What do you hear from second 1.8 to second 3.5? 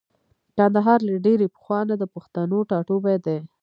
د پښتنو ټاټوبی دی.